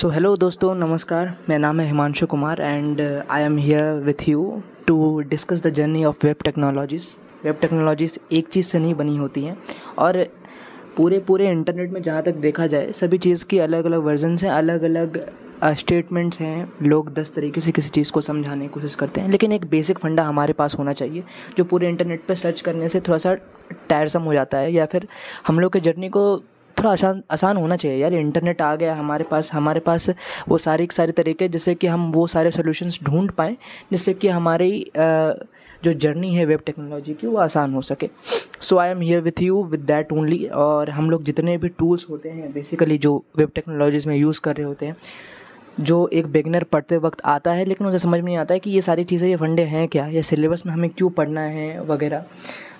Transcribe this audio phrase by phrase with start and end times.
[0.00, 4.62] So hello दोस्तों, नमस्कार। मेरा नाम है Himanshu Kumar and I am here with you
[4.86, 7.08] to discuss the journey of web technologies
[7.44, 9.56] web technologies एक चीज़ से नहीं बनी होती हैं
[9.98, 10.22] और
[10.96, 14.50] पूरे पूरे इंटरनेट में जहाँ तक देखा जाए, सभी चीज़ की अलग अलग वर्जन्स हैं
[14.50, 15.20] अलग अलग
[15.78, 19.52] स्टेटमेंट्स हैं। लोग दस तरीके से किसी चीज़ को समझाने की कोशिश करते हैं, लेकिन
[19.52, 21.24] एक बेसिक फंडा हमारे पास होना चाहिए,
[21.56, 23.34] जो पूरे इंटरनेट पर सर्च करने से थोड़ा सा
[23.88, 25.06] टायरसम हो जाता है या फिर
[25.46, 26.24] हम लोग के जर्नी को
[26.80, 30.08] थोड़ा आसान आसान होना चाहिए यार। इंटरनेट आ गया हमारे पास हमारे पास
[30.48, 33.56] वो सारे सारे तरीके जिससे कि हम वो सारे सोल्यूशंस ढूंढ पाएँ,
[33.92, 34.70] जिससे कि हमारी
[35.82, 38.08] जो जर्नी है वेब टेक्नोलॉजी की, वो आसान हो सके।
[38.60, 42.06] So I am here with you with that only और हम लोग जितने भी टूल्स
[42.10, 44.96] होते हैं बेसिकली जो वेब टेक्नोलॉजीज़ में यूज़ कर रहे होते हैं,
[45.80, 48.70] जो एक बिगनर पढ़ते वक्त आता है, लेकिन उसे समझ में नहीं आता है कि
[48.70, 50.06] ये सारी चीज़ें, ये फंडे हैं क्या?
[50.08, 52.24] या सिलेबस में हमें क्यों पढ़ना है वगैरह?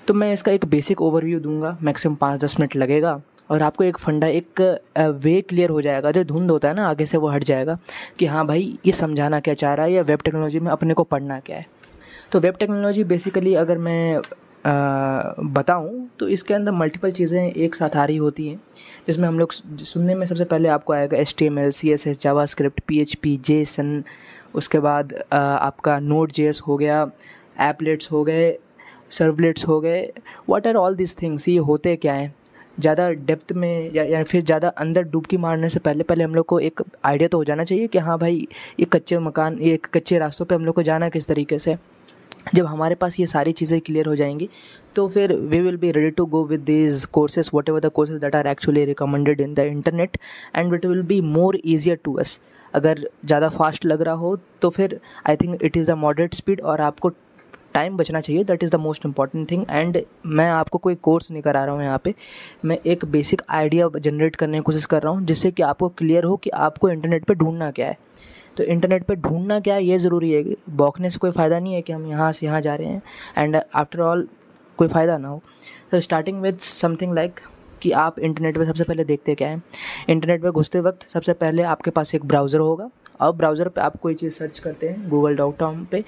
[0.09, 3.99] तो मैं इसका एक बेसिक ओवरव्यू दूँगा मैक्सिमम पाँच दस मिनट लगेगा। और आपको एक
[3.99, 4.61] फंडा, एक
[4.99, 7.79] वे क्लियर हो जाएगा। जो धुंध होता है ना, आगे से वो हट जाएगा
[8.19, 11.05] कि हाँ भाई, ये समझाना क्या चाह रहा है या वेब टेक्नोलॉजी में अपने को
[11.05, 11.67] पढ़ना क्या है।
[12.33, 14.21] तो वेब टेक्नोलॉजी बेसिकली अगर मैं
[14.65, 18.61] बताऊँ तो इसके अंदर मल्टीपल चीज़ें एक साथ आ रही होती हैं,
[19.07, 22.07] जिसमें हम लोग सुनने में सबसे पहले आपको आएगा H T M L C S
[22.07, 24.03] S JavaScript P H P JSON
[24.55, 27.03] उसके बाद आपका नोट जे एस हो गया,
[27.61, 28.59] एपलेट्स हो गए,
[29.11, 30.03] सर्वलेट्स हो गए
[30.49, 32.35] what are all this things ये होते क्या हैं?
[32.81, 36.47] ज़्यादा डेप्थ में या या फिर ज़्यादा अंदर डुबकी मारने से पहले पहले हम लोग
[36.47, 38.47] को एक आइडिया तो हो जाना चाहिए कि हाँ भाई,
[38.81, 41.77] ये कच्चे मकान, ये एक कच्चे रास्तों पे हम लोग को जाना किस तरीके से।
[42.55, 44.49] जब हमारे पास ये सारी चीज़ें क्लियर हो जाएँगी
[44.97, 48.37] तो फिर we will be ready to go with this courses whatever the courses that
[48.37, 50.17] are actually recommended in the internet
[50.57, 52.41] and it will be more easier to us
[52.75, 56.61] अगर ज़्यादा फास्ट लग रहा हो तो फिर I think it is a moderate speed
[56.61, 57.11] और आपको
[57.75, 61.43] time बचना चाहिए that is the most important thing and मैं आपको कोई कोर्स नहीं
[61.43, 62.15] करा रहा हूँ यहाँ पे।
[62.65, 66.25] मैं एक बेसिक आइडिया जनरेट करने की कोशिश कर रहा हूँ, जिससे कि आपको क्लियर
[66.25, 67.99] हो कि आपको इंटरनेट पर ढूंढना क्या है।
[68.57, 71.83] तो इंटरनेट पर ढूंढना क्या है, ये ज़रूरी है। बौखने से कोई फ़ायदा नहीं है
[71.83, 73.03] कि हम यहाँ से यहाँ जा रहे हैं।
[73.37, 74.29] एंड आफ्टर ऑल
[74.79, 75.41] कोई फ़ायदा ना हो।
[75.91, 77.41] तो स्टार्टिंग विद समथिंग लाइक
[77.83, 79.63] कि आप इंटरनेट पर सबसे पहले देखते क्या है?
[80.09, 83.97] इंटरनेट पर घुसते वक्त सबसे पहले आपके पास एक ब्राउज़र होगा। अब ब्राउज़र पे आप
[84.03, 86.03] कोई चीज़ सर्च करते हैं गूगल डॉट कॉम पर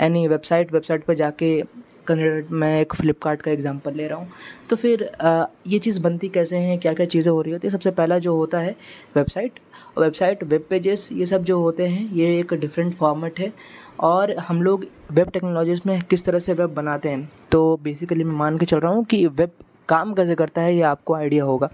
[0.00, 1.60] एनी वेबसाइट वेबसाइट पर जाके
[2.06, 4.28] कन्वर्ट मैं एक फ़्लिपकार्ट का एग्जांपल ले रहा हूँ।
[4.70, 6.78] तो फिर आ, ये चीज़ बनती कैसे हैं?
[6.78, 7.72] क्या क्या चीज़ें हो रही होती है?
[7.72, 8.74] सबसे पहला जो होता है
[9.16, 9.58] वेबसाइट
[9.98, 13.52] वेबसाइट वेब पेजेस ये सब जो होते हैं ये एक डिफरेंट फॉर्मेट है।
[14.00, 17.28] और हम लोग वेब टेक्नोलॉजीज़ में किस तरह से वेब बनाते हैं?
[17.52, 19.52] तो बेसिकली मैं मान के चल रहा हूँ कि वेब
[19.88, 21.70] काम कैसे करता है, ये आपको आइडिया होगा।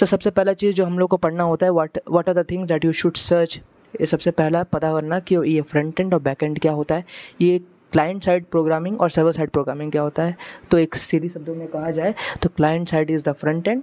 [0.00, 2.46] तो सबसे पहला चीज़ जो हम लोग को पढ़ना होता है what what are the
[2.50, 3.60] things that you should search
[3.94, 7.04] ये सबसे पहला पता करना कि ये फ्रंट एंड और बैक एंड क्या होता है।
[7.40, 7.58] ये
[7.92, 10.36] क्लाइंट साइड प्रोग्रामिंग और सर्वर साइड प्रोग्रामिंग क्या होता है।
[10.70, 13.82] तो एक सीधी शब्दों में कहा जाए तो client side is the front end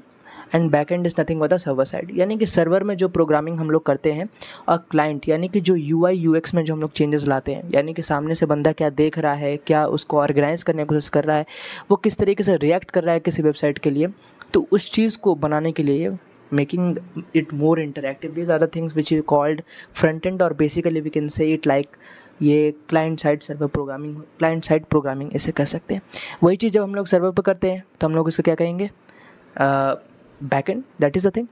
[0.55, 3.69] and back end is nothing the server side यानी कि सर्वर में जो प्रोग्रामिंग हम
[3.71, 4.27] लोग करते हैं
[4.69, 7.53] और क्लाइंट यानी कि जो यू आई यू एक्स में जो हम लोग चेंजेस लाते
[7.53, 10.87] हैं, यानी कि सामने से बंदा क्या देख रहा है, क्या उसको ऑर्गेनाइज करने की
[10.87, 11.45] कोशिश कर रहा है,
[11.91, 14.07] वो किस तरीके से रिएक्ट कर रहा है किसी वेबसाइट के लिए
[14.53, 16.17] तो उस चीज़ को बनाने के लिए
[16.53, 16.89] making
[17.35, 18.33] it more interactive.
[18.33, 19.61] These are the which is called
[20.01, 21.97] front end or basically we can say it like
[22.41, 26.01] ये client side server programming client side programming ऐसे कह सकते हैं।
[26.43, 28.85] वही चीज़ जब हम लोग सर्वर पर करते हैं तो हम लोग इसे क्या कहेंगे?
[28.85, 30.12] Back
[30.69, 31.47] end that is a thing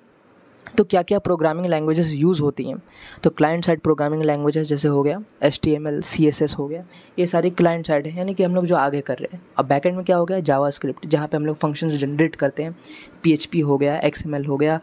[0.78, 2.78] तो क्या क्या प्रोग्रामिंग लैंग्वेजेस यूज़ होती हैं?
[3.24, 6.56] तो क्लाइंट साइड प्रोग्रामिंग लैंग्वेजेस जैसे हो गया H T M L C S S
[6.60, 6.84] हो गया,
[7.20, 9.68] ये सारी क्लाइंट साइड है, यानी कि हम लोग जो आगे कर रहे हैं। अब
[9.68, 10.40] बैकेंड में क्या हो गया?
[10.42, 12.76] जावा स्क्रिप्ट जहाँ पर हम लोग फ़ंक्शन जनरेट करते हैं।
[13.24, 14.80] पी एच पी हो गया एक्स एम एल हो गया,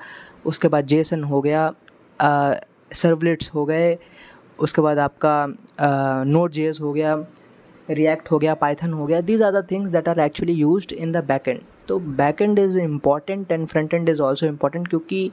[0.47, 1.73] उसके बाद जे एस एन हो गया
[2.95, 3.97] सर्वलेट्स हो गए,
[4.59, 5.47] उसके बाद आपका
[6.27, 7.17] नोट जे एस हो गया
[7.89, 11.13] रिएक्ट हो गया पाइथन हो गया। These are the things that are actually use in
[11.13, 15.31] the back end तो back end is important and front end is also important क्योंकि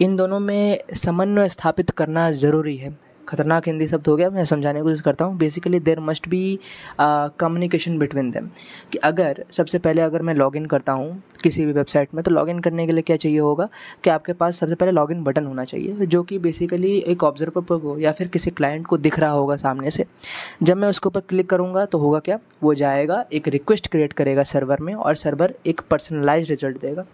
[0.00, 2.96] इन दोनों में समन्वय स्थापित करना ज़रूरी है।
[3.28, 6.58] खतरनाक हिंदी शब्द हो गया, मैं समझाने की कोशिश करता हूँ। Basically there must be
[7.00, 8.48] communication between them
[8.92, 12.58] कि अगर, सबसे पहले अगर मैं लॉगिन करता हूँ किसी भी वेबसाइट में तो लॉगिन
[12.60, 13.68] करने के लिए क्या चाहिए होगा?
[14.04, 17.96] कि आपके पास सबसे पहले लॉगिन बटन होना चाहिए, जो कि बेसिकली एक ऑब्जर्वर हो,
[17.98, 20.04] या फिर किसी क्लाइंट को दिख रहा होगा सामने से।
[20.62, 22.38] जब मैं उसके ऊपर क्लिक करूँगा तो होगा क्या?
[22.62, 27.04] वो जाएगा, एक रिक्वेस्ट क्रिएट करेगा सर्वर में, और सर्वर एक पर्सनलाइज रिज़ल्ट देगा।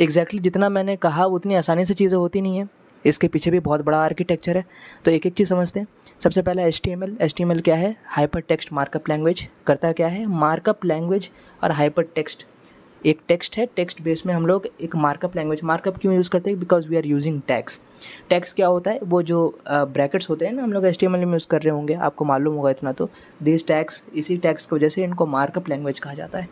[0.00, 2.68] एग्जैक्टली exactly जितना मैंने कहा, उतनी आसानी से चीज़ें होती नहीं है।
[3.06, 4.64] इसके पीछे भी बहुत बड़ा आर्किटेक्चर है।
[5.04, 5.86] तो एक एक चीज़ समझते हैं।
[6.20, 7.94] सबसे पहला S T M L S T M L क्या है?
[8.06, 10.26] हाइपर टेक्स्ट मार्कअप लैंग्वेज करता क्या है?
[10.26, 11.30] मार्कअप लैंग्वेज
[11.64, 12.46] और हाइपर टेक्स्ट
[13.04, 16.50] एक टेक्स्ट है। टेक्स्ट बेस में हम लोग एक मार्कअप लैंग्वेज मार्कअप क्यों यूज़ करते
[16.50, 16.58] हैं?
[16.58, 17.80] Because we are using tags
[18.30, 19.00] tags क्या होता है?
[19.04, 22.24] वो जो ब्रैकेट्स होते हैं ना, हम लोग एस में यूज़ कर रहे होंगे, आपको
[22.24, 23.08] मालूम होगा इतना तो।
[23.42, 26.48] दिस टैक्स इसी टैक्स की वजह से इनको मार्कअप लैंग्वेज कहा जाता है।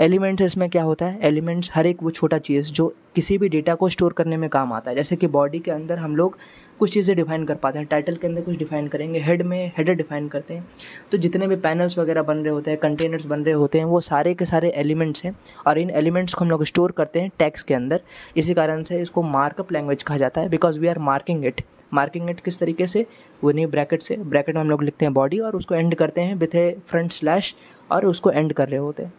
[0.00, 1.18] एलिमेंट्स इसमें क्या होता है?
[1.22, 4.72] एलिमेंट्स हर एक वो छोटा चीज़ जो किसी भी डेटा को स्टोर करने में काम
[4.72, 6.36] आता है। जैसे कि बॉडी के अंदर हम लोग
[6.78, 9.94] कुछ चीज़ें डिफाइन कर पाते हैं। टाइटल के अंदर कुछ डिफाइन करेंगे हेड में हेडर
[9.94, 10.66] डिफाइन करते हैं।
[11.12, 14.00] तो जितने भी पैनल्स वगैरह बन रहे होते हैं कंटेनर्स बन रहे होते हैं, वो
[14.00, 15.34] सारे के सारे एलिमेंट्स हैं
[15.66, 18.00] और इन एलिमेंट्स को हम लोग स्टोर करते हैं टैक्स के अंदर।
[18.36, 21.60] इसी कारण से इसको मार्कअप लैंग्वेज कहा जाता है because we are marking it
[21.94, 23.06] marking it किस तरीके से?
[23.44, 26.20] वो नहीं ब्रैकेट से। ब्रैकेट में हम लोग लिखते हैं बॉडी और उसको एंड करते
[26.20, 27.54] हैं विथ ए फ्रंट स्लैश
[27.90, 29.12] और उसको एंड कर रहे होते हैं।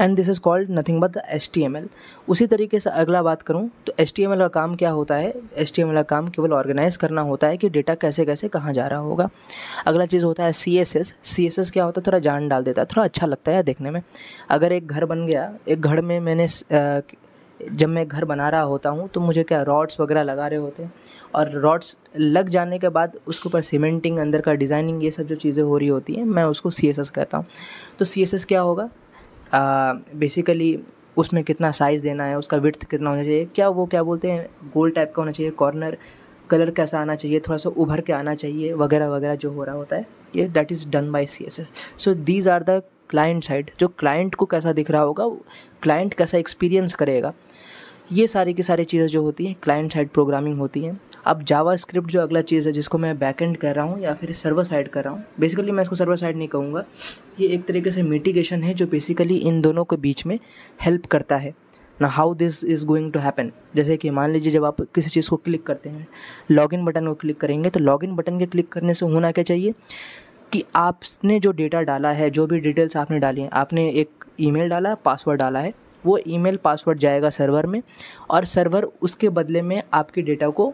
[0.00, 1.88] And this is called nothing but the H T M L
[2.28, 5.14] उसी तरीके से अगला बात करूँ तो एच टी एम एल का काम क्या होता
[5.14, 5.32] है?
[5.56, 8.48] एच टी एम एल का काम केवल ऑर्गेनाइज करना होता है कि डेटा कैसे कैसे
[8.48, 9.28] कहाँ जा रहा होगा।
[9.86, 12.04] अगला चीज़ होता है C S S C S S क्या होता है?
[12.06, 14.02] थोड़ा जान डाल देता है। थोड़ा अच्छा लगता है देखने में।
[14.50, 16.46] अगर एक घर बन गया, एक घर में मैंने
[17.64, 20.82] जब मैं घर बना रहा होता हूँ तो मुझे क्या रॉड्स वगैरह लगा रहे होते
[20.82, 20.92] हैं?
[21.34, 25.34] और रॉड्स लग जाने के बाद उसके ऊपर सीमेंटिंग अंदर का डिज़ाइनिंग ये सब जो
[25.36, 27.46] चीज़ें हो रही होती हैं, मैं उसको सी एस एस कहता हूँ।
[27.98, 28.88] तो सी एस एस क्या होगा?
[29.54, 30.78] बेसिकली
[31.16, 34.48] उसमें कितना साइज़ देना है, उसका विर्थ कितना होना चाहिए, क्या वो क्या बोलते हैं
[34.74, 35.96] गोल टाइप का होना चाहिए कॉर्नर
[36.50, 39.74] कलर कैसा आना चाहिए, थोड़ा सा उभर के आना चाहिए वगैरह वगैरह जो हो रहा
[39.76, 40.06] होता है,
[40.36, 43.88] ये that is done by C S S so these are the client side जो
[43.90, 45.28] क्लाइंट को कैसा दिख रहा होगा
[45.82, 47.32] क्लाइंट कैसा एक्सपीरियंस करेगा,
[48.12, 51.74] ये सारी की सारी चीज़ें जो होती हैं क्लाइंट साइड प्रोग्रामिंग होती हैं। अब जावा
[51.76, 54.64] स्क्रिप्ट जो अगला चीज़ है जिसको मैं बैक एंड कर रहा हूँ या फिर सर्वर
[54.64, 56.84] साइड कर रहा हूँ बेसिकली मैं इसको सर्वर साइड नहीं कहूँगा।
[57.40, 60.38] ये एक तरीके से मिटिगेशन है जो बेसिकली इन दोनों के बीच में
[60.82, 61.54] हेल्प करता है।
[61.98, 65.28] ना how this is going to happen जैसे कि मान लीजिए जब आप किसी चीज़
[65.30, 66.06] को क्लिक करते हैं
[66.50, 69.74] लॉगिन बटन को क्लिक करेंगे तो लॉगिन बटन के क्लिक करने से होना क्या चाहिए?
[70.52, 74.68] कि आपने जो डेटा डाला है, जो भी डिटेल्स आपने डाली हैं, आपने एक ईमेल
[74.68, 75.72] डाला पासवर्ड डाला है,
[76.04, 77.82] वो ईमेल पासवर्ड जाएगा सर्वर में
[78.30, 80.72] और सर्वर उसके बदले में आपके डेटा को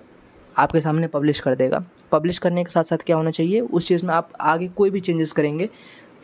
[0.57, 3.61] आपके सामने पब्लिश कर देगा। पब्लिश करने के साथ साथ क्या होना चाहिए?
[3.61, 5.69] उस चीज़ में आप आगे कोई भी चेंजेस करेंगे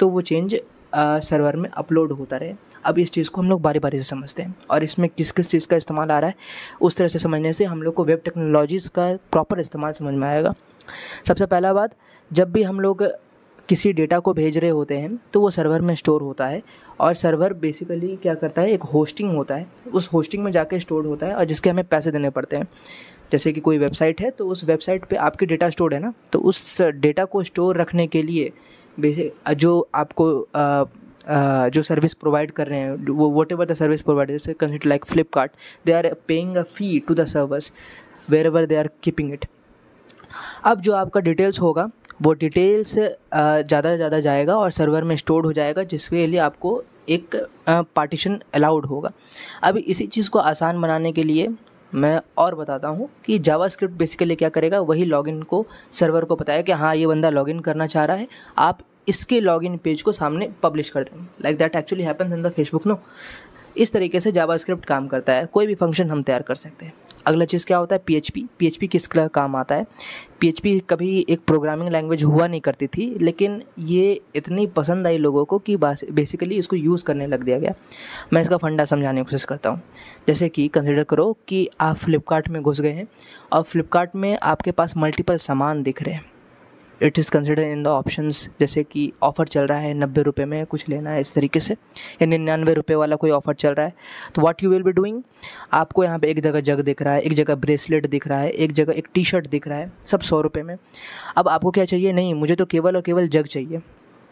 [0.01, 0.57] तो वो चेंज
[0.97, 2.55] सर्वर में अपलोड होता रहे।
[2.85, 5.49] अब इस चीज़ को हम लोग बारी बारी से समझते हैं और इसमें किस किस
[5.49, 6.37] चीज़ का इस्तेमाल आ रहा है,
[6.81, 10.29] उस तरह से समझने से हम लोग को वेब टेक्नोलॉजीज़ का प्रॉपर इस्तेमाल समझ में
[10.29, 10.55] आएगा।
[11.29, 11.95] सबसे पहला बात,
[12.31, 13.03] जब भी हम लोग
[13.69, 16.63] किसी डेटा को भेज रहे होते हैं तो वो सर्वर में स्टोर होता है।
[17.01, 21.07] और सर्वर बेसिकली क्या करता है एक होस्टिंग होता है। उस होस्टिंग में जाके स्टोर
[21.07, 22.69] होता है और जिसके हमें पैसे देने पड़ते हैं।
[23.33, 26.13] जैसे कि कोई वेबसाइट है तो उस वेबसाइट पे आपके डेटा स्टोर है ना?
[26.33, 28.53] तो उस डेटा को स्टोर रखने के लिए
[29.57, 30.85] जो आपको आ,
[31.69, 35.05] जो सर्विस प्रोवाइड कर रहे हैं वो whatever the service provide जैसे consider like
[35.05, 35.53] Flipkart
[35.87, 37.73] they are paying a fee to the servers
[38.47, 39.47] wherever they are keeping it
[40.65, 41.89] अब जो आपका डिटेल्स होगा
[42.21, 46.83] वो डिटेल्स ज़्यादा से ज़्यादा जाएगा और सर्वर में स्टोर हो जाएगा, जिसके लिए आपको
[47.09, 47.37] एक
[47.69, 49.11] पार्टीशन अलाउड होगा।
[49.63, 51.49] अब इसी चीज़ को आसान बनाने के लिए
[51.93, 56.37] मैं और बताता हूँ कि जावा स्क्रिप्ट बेसिकली क्या करेगा, वही लॉगिन को सर्वर को
[56.37, 58.29] बताया कि हाँ ये बंदा लॉगिन करना चाह रहा है,
[58.59, 58.79] आप
[59.09, 62.87] इसके लॉगिन पेज को सामने पब्लिश कर दें। Like that actually happens in the Facebook
[62.87, 62.95] no
[63.77, 66.87] इस तरीके से जावा स्क्रिप्ट काम करता है। कोई भी फ़ंक्शन हम तैयार कर सकते
[66.87, 66.93] हैं।
[67.27, 68.03] अगला चीज़ क्या होता है?
[68.07, 69.87] P H P P H P किस काम आता है?
[70.41, 75.07] पी एच पी कभी एक प्रोग्रामिंग लैंग्वेज हुआ नहीं करती थी, लेकिन ये इतनी पसंद
[75.07, 77.75] आई लोगों को कि बेसिकली इसको यूज़ करने लग दिया गया।
[78.33, 79.81] मैं इसका फंडा समझाने की कोशिश करता हूँ।
[80.29, 83.07] जैसे कि कंसिडर करो कि आप फ्लिपकार्ट में घुस गए हैं।
[83.53, 86.31] और फ्लिपकार्ट में आपके पास मल्टीपल सामान दिख रहे हैं।
[87.03, 90.65] It is consider in the options जैसे कि ऑफ़र चल रहा है नब्बे रुपये में
[90.67, 93.93] कुछ लेना है इस तरीके से, या निन्यानवे रुपये वाला कोई ऑफ़र चल रहा है।
[94.35, 95.23] तो what you will be doing
[95.73, 98.51] आपको यहाँ पे एक जगह जग दिख रहा है, एक जगह ब्रेसलेट दिख रहा है,
[98.51, 100.77] एक जगह एक टी शर्ट दिख रहा है, सब सौ रुपये में।
[101.37, 102.13] अब आपको क्या चाहिए?
[102.13, 103.81] नहीं, मुझे तो केवल और केवल जग चाहिए।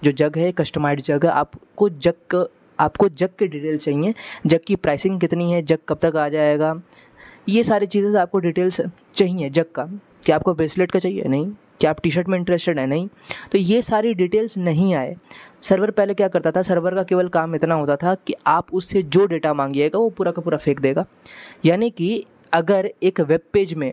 [0.02, 2.46] जो जग है कस्टमाइज जग है, आपको जग
[2.78, 4.14] आपको जग की डिटेल चाहिए,
[4.46, 6.74] जग की प्राइसिंग कितनी है, जग कब तक आ जाएगा।
[7.48, 8.80] ये सारी चीज़ें आपको डिटेल्स
[9.14, 9.84] चाहिए जग का।
[10.24, 11.24] क्या आपको ब्रेसलेट का चाहिए?
[11.24, 13.08] नहीं। क्या आप टी शर्ट में इंटरेस्टेड है नहीं?
[13.52, 15.14] तो ये सारी डिटेल्स नहीं आए।
[15.62, 16.62] सर्वर पहले क्या करता था?
[16.62, 20.32] सर्वर का केवल काम इतना होता था कि आप उससे जो डेटा मांगिएगा वो पूरा
[20.32, 21.04] का पूरा फेंक देगा।
[21.64, 23.92] यानी कि अगर एक वेब पेज में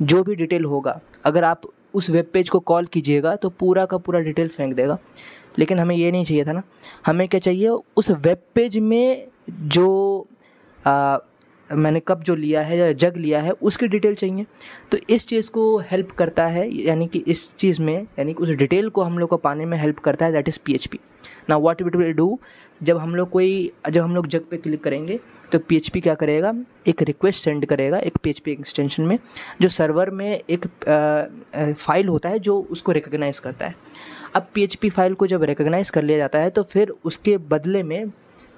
[0.00, 1.62] जो भी डिटेल होगा अगर आप
[1.94, 4.98] उस वेब पेज को कॉल कीजिएगा तो पूरा का पूरा डिटेल फेंक देगा।
[5.58, 6.62] लेकिन हमें ये नहीं चाहिए था ना।
[7.06, 7.68] हमें क्या चाहिए?
[7.68, 10.26] उस वेब पेज में जो
[10.86, 11.18] आ,
[11.70, 14.46] मैंने कप जो लिया है या जग लिया है, उसकी डिटेल चाहिए।
[14.92, 18.50] तो इस चीज़ को हेल्प करता है, यानी कि इस चीज़ में, यानी कि उस
[18.50, 21.00] डिटेल को हम लोग को पाने में हेल्प करता है that is P H P
[21.50, 22.38] ना वॉट विट विल डू
[22.80, 25.18] जब हम लोग कोई, जब हम लोग जग पे क्लिक करेंगे
[25.52, 26.52] तो पी एच पी क्या करेगा?
[26.88, 29.18] एक रिक्वेस्ट सेंड करेगा, एक पी एच पी एक्सटेंशन में,
[29.60, 30.66] जो सर्वर में एक
[31.74, 33.74] फ़ाइल होता है, जो उसको रिकोगनाइज़ करता है।
[34.36, 37.36] अब पी एच पी फ़ाइल को जब रिकोगनाइज़ कर लिया जाता है तो फिर उसके
[37.48, 38.04] बदले में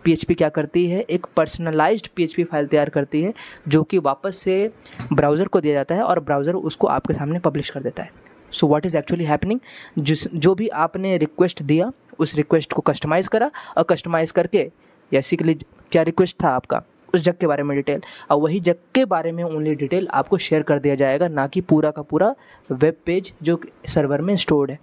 [0.06, 1.00] PHP क्या करती है?
[1.00, 3.32] एक पर्सनलाइज्ड PHP फ़ाइल तैयार करती है,
[3.68, 4.70] जो कि वापस से
[5.12, 8.10] ब्राउज़र को दिया जाता है और ब्राउज़र उसको आपके सामने पब्लिश कर देता है।
[8.52, 9.60] So what is actually happening
[9.98, 14.70] जिस, जो भी आपने रिक्वेस्ट दिया, उस रिक्वेस्ट को कस्टमाइज़ करा और कस्टमाइज़ करके
[15.12, 15.54] बेसिकली
[15.92, 16.82] क्या रिक्वेस्ट था आपका?
[17.14, 20.38] उस जग के बारे में डिटेल और वही जग के बारे में ओनली डिटेल आपको
[20.38, 22.34] शेयर कर दिया जाएगा, ना कि पूरा का पूरा
[22.70, 24.78] वेब पेज जो सर्वर में स्टोर्ड है।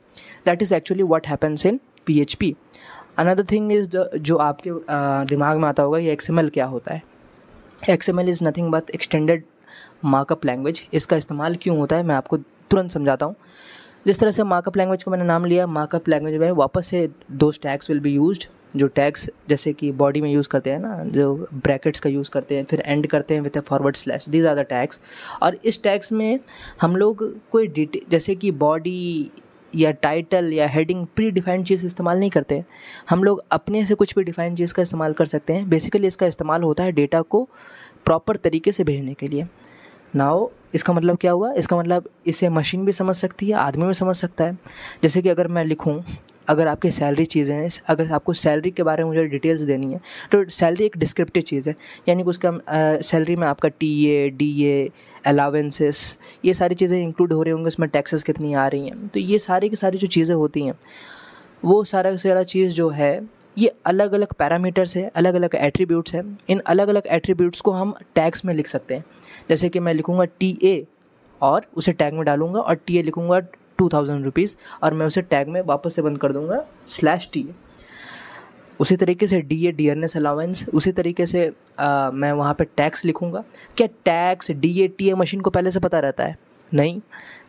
[0.45, 2.55] That is actually what happens in P
[3.17, 4.71] another thing is जो आपके
[5.27, 7.01] दिमाग में आता होगा, ये एक्स क्या होता है?
[7.89, 9.43] X M L is nothing but extended
[10.05, 12.03] markup language इसका इस्तेमाल क्यों होता है?
[12.03, 13.35] मैं आपको तुरंत समझाता हूँ।
[14.07, 17.51] जिस तरह से मार्कअप लैंग्वेज का मैंने नाम लिया मार्कअप लैंग्वेज में वापस से दो
[17.63, 18.45] टैग्स विल बी यूज़
[18.75, 22.55] जो टैग्स जैसे कि बॉडी में यूज़ करते हैं ना, जो ब्रैकेट्स का यूज़ करते
[22.55, 25.01] हैं, फिर एंड करते हैं with a forward slash these are the tags
[25.41, 26.39] और इस टैग्स में
[26.81, 29.31] हम लोग कोई डिटे जैसे कि बॉडी
[29.75, 32.63] या टाइटल या हेडिंग प्री डिफाइंड चीज़ इस्तेमाल नहीं करते।
[33.09, 36.25] हम लोग अपने से कुछ भी डिफाइन चीज़ का इस्तेमाल कर सकते हैं। बेसिकली इसका
[36.25, 37.47] इस्तेमाल होता है डेटा को
[38.05, 39.47] प्रॉपर तरीके से भेजने के लिए।
[40.15, 41.53] नाउ इसका मतलब क्या हुआ?
[41.53, 44.57] इसका मतलब इसे मशीन भी समझ सकती है, आदमी भी समझ सकता है।
[45.03, 46.03] जैसे कि अगर मैं लिखूँ
[46.47, 49.99] अगर आपकी सैलरी चीज़ें हैं, अगर आपको सैलरी के बारे में मुझे डिटेल्स देनी है
[50.31, 51.75] तो सैलरी एक डिस्क्रिप्टिव चीज़ है।
[52.09, 52.51] यानी कि उसका
[53.01, 54.89] सैलरी में आपका T A D A
[55.25, 59.19] allowances ये सारी चीज़ें इंक्लूड हो रही होंगी, उसमें टैक्सेस कितनी आ रही हैं। तो
[59.19, 60.73] ये सारी की सारी जो चीज़ें होती हैं,
[61.63, 63.19] वो सारा सारा चीज़ जो है,
[63.57, 67.93] ये अलग अलग पैरामीटर्स है अलग अलग एट्रीब्यूट्स हैं। इन अलग अलग एट्रीब्यूट्स को हम
[68.15, 69.05] टैग्स में लिख सकते हैं।
[69.49, 70.85] जैसे कि मैं लिखूँगा टी ए
[71.41, 73.39] और उसे टैग में डालूँगा और टी ए लिखूँगा
[73.77, 77.45] टू थाउज़ेंड रुपीज़ और मैं उसे टैग में वापस से बंद कर दूँगा स्लैश टी
[78.79, 82.63] उसी तरीके से D A D dearness allowance उसी तरीके से आ, मैं वहाँ पे
[82.63, 83.43] टैक्स लिखूँगा।
[83.77, 86.37] क्या tags D A T A machine को पहले से पता रहता है?
[86.73, 87.01] नहीं।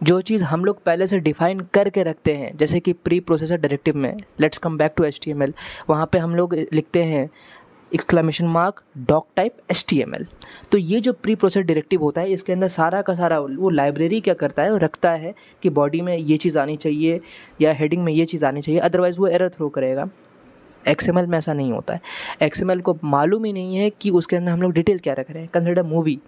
[0.03, 3.97] जो चीज़ हम लोग पहले से डिफाइन करके रखते हैं जैसे कि प्री प्रोसेसर डायरेक्टिव
[3.97, 5.55] में let's come back to H T M L
[5.91, 7.31] वहाँ पर हम लोग लिखते हैं
[7.95, 9.85] exclamation mark doc type S
[10.73, 14.21] तो ये जो प्री प्रोसेस डायरेक्टिव होता है, इसके अंदर सारा का सारा वो लाइब्रेरी
[14.21, 17.21] क्या करता है, रखता है कि बॉडी में ये चीज़ आनी चाहिए
[17.61, 20.09] या हेडिंग में ये चीज़ आनी चाहिए अदरवाइज़ वो एरर थ्रो करेगा।
[20.85, 22.01] एक्सएमएल में ऐसा नहीं होता है।
[22.43, 25.43] एक्सएमएल को मालूम ही नहीं है कि उसके अंदर हम लोग डिटेल क्या रख रहे
[25.43, 26.19] हैं। कंसिडर मूवी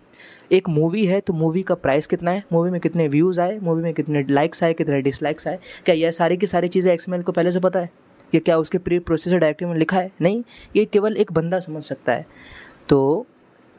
[0.52, 2.42] एक मूवी है तो मूवी का प्राइस कितना है?
[2.52, 3.58] मूवी में कितने व्यूज़ आए?
[3.58, 4.72] मूवी में कितने लाइक्स आए?
[4.72, 5.58] कितने डिसलाइक्स आए?
[5.84, 7.90] क्या यह सारी की सारी चीज़ें एक्स को पहले से पता है?
[8.34, 10.10] ये क्या उसके प्री प्रोसेसर डायरेक्टिव में लिखा है?
[10.20, 10.42] नहीं,
[10.76, 12.26] ये केवल एक बंदा समझ सकता है।
[12.88, 13.26] तो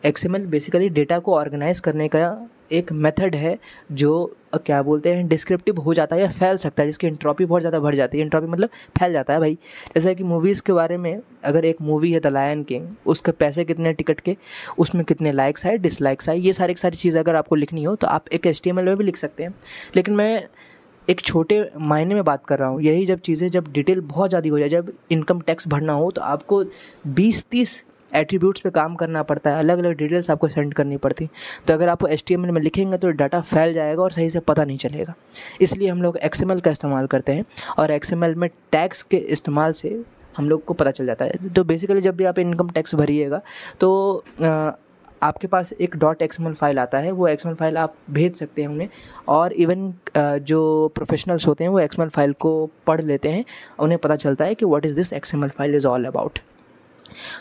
[0.03, 2.37] एक्सएमएल बेसिकली डेटा को ऑर्गेनाइज करने का
[2.71, 3.57] एक मेथड है,
[3.91, 7.61] जो क्या बोलते हैं डिस्क्रिप्टिव हो जाता है या फैल सकता है, जिसकी इंट्रॉपी बहुत
[7.61, 9.57] ज़्यादा बढ़ जाती है। इंट्रॉपी मतलब फैल जाता है भाई।
[9.95, 13.65] जैसे कि मूवीज़ के बारे में अगर एक मूवी है द लायन किंग उसके पैसे
[13.65, 14.35] कितने टिकट के,
[14.77, 18.07] उसमें कितने लाइक्स आए डिसलाइक्स आए, ये सारी सारी चीज़ अगर आपको लिखनी हो तो
[18.07, 19.53] आप एक एच में भी लिख सकते हैं।
[19.95, 20.47] लेकिन मैं
[21.11, 24.49] एक छोटे मायने में बात कर रहा हूँ। यही जब चीज़ें, जब डिटेल बहुत ज़्यादा
[24.49, 26.63] हो जाए, जब इनकम टैक्स भरना हो तो आपको
[27.09, 31.27] बीस तीस एट्रीब्यूट्स पे काम करना पड़ता है। अलग अलग डिटेल्स आपको सेंड करनी पड़ती।
[31.67, 34.77] तो अगर आपको एच में लिखेंगे तो डाटा फैल जाएगा और सही से पता नहीं
[34.77, 35.13] चलेगा।
[35.61, 37.45] इसलिए हम लोग एक्सएमएल का इस्तेमाल करते हैं
[37.77, 39.99] और एक्सएमएल में टैक्स के इस्तेमाल से
[40.37, 43.41] हम लोग को पता चल जाता है। तो बेसिकली जब भी आप इनकम टैक्स भरिएगा
[43.79, 44.23] तो
[45.23, 48.69] आपके पास एक डॉट एक्सएमएल फ़ाइल आता है, वो एक्सएमएल फ़ाइल आप भेज सकते हैं
[48.69, 48.89] उन्हें।
[49.29, 53.43] और इवन जो प्रोफेशनल्स होते हैं, वो एक्सएमएल फ़ाइल को पढ़ लेते हैं,
[53.79, 56.39] उन्हें पता चलता है कि what is this XML file is all about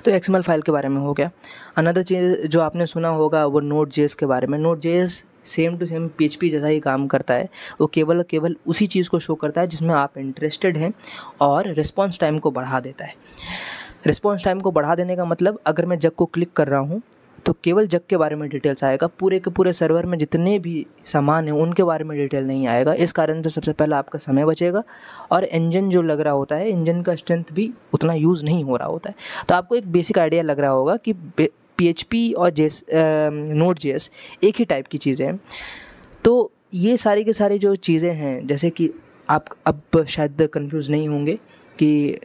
[0.05, 1.31] तो एक्सएमएल फ़ाइल के बारे में हो गया।
[1.79, 5.77] अनदर चीज़ जो आपने सुना होगा, वो नोट जेस के बारे में। Note JS same
[5.79, 7.49] to same P जैसा ही काम करता है।
[7.81, 10.93] वो केवल केवल उसी चीज़ को शो करता है जिसमें आप इंटरेस्टेड हैं
[11.41, 13.15] और रिस्पॉन्स टाइम को बढ़ा देता है।
[14.07, 17.03] रिस्पॉन्स टाइम को बढ़ा देने का मतलब अगर मैं जग को क्लिक कर रहा हूँ
[17.47, 20.87] तो केवल जग के बारे में डिटेल्स आएगा। पूरे के पूरे सर्वर में जितने भी
[21.05, 24.45] सामान हैं, उनके बारे में डिटेल नहीं आएगा। इस कारण से सबसे पहले आपका समय
[24.45, 24.83] बचेगा।
[25.33, 28.77] और इंजन जो लग रहा होता है इंजन का स्ट्रेंथ भी उतना यूज़ नहीं हो
[28.77, 29.17] रहा होता है।
[29.49, 31.13] तो आपको एक बेसिक आइडिया लग रहा होगा कि
[31.79, 34.11] पीएचपी और जेस नोट जेस
[34.45, 35.39] एक ही टाइप की चीज़ें हैं।
[36.25, 38.91] तो ये सारी के सारी जो चीज़ें हैं, जैसे कि
[39.29, 41.39] आप अब शायद कन्फ्यूज़ नहीं होंगे
[41.79, 42.19] कि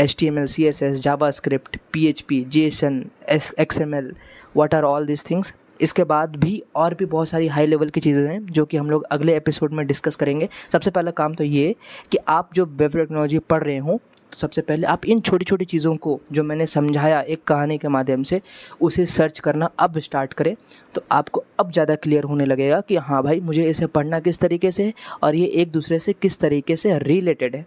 [0.00, 3.94] H T M L C S S JavaScript P H P JSON S X M
[3.94, 4.14] L
[4.56, 8.00] what are all this things इसके बाद भी और भी बहुत सारी हाई लेवल की
[8.00, 11.44] चीज़ें हैं, जो कि हम लोग अगले एपिसोड में डिस्कस करेंगे। सबसे पहला काम तो
[11.44, 11.74] ये
[12.12, 13.96] कि आप जो वेब टेक्नोलॉजी पढ़ रहे हों,
[14.32, 18.22] सबसे पहले आप इन छोटी छोटी चीज़ों को, जो मैंने समझाया एक कहानी के माध्यम
[18.22, 18.40] से,
[18.80, 20.54] उसे सर्च करना अब स्टार्ट करें।
[20.94, 24.70] तो आपको अब ज़्यादा क्लियर होने लगेगा कि हाँ भाई, मुझे इसे पढ़ना किस तरीके
[24.70, 27.66] से है और ये एक दूसरे से किस तरीके से रिलेटेड है।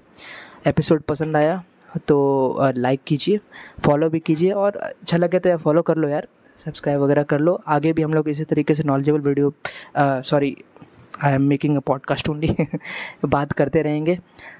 [0.67, 1.61] एपिसोड पसंद आया?
[1.97, 3.39] तो लाइक कीजिए
[3.85, 6.27] फॉलो भी कीजिए और अच्छा लगे तो यार फॉलो कर लो यार
[6.65, 9.53] सब्सक्राइब वगैरह कर लो। आगे भी हम लोग इसी तरीके से knowledgeable video
[9.97, 10.55] sorry
[11.23, 12.55] I am making a podcast only
[13.25, 14.17] बात करते रहेंगे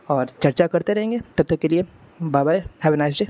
[0.10, 1.86] और चर्चा करते रहेंगे। तब तक के लिए
[2.22, 3.28] bye bye have a nice day